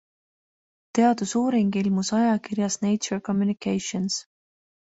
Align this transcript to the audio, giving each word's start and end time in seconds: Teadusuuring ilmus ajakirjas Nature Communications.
Teadusuuring 0.97 1.69
ilmus 1.81 2.11
ajakirjas 2.21 2.81
Nature 2.87 3.21
Communications. 3.29 4.21